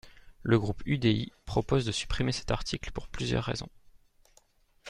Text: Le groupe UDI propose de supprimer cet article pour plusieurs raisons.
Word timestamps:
Le 0.41 0.57
groupe 0.57 0.81
UDI 0.87 1.31
propose 1.45 1.85
de 1.85 1.91
supprimer 1.91 2.31
cet 2.31 2.49
article 2.49 2.91
pour 2.91 3.07
plusieurs 3.07 3.43
raisons. 3.43 3.69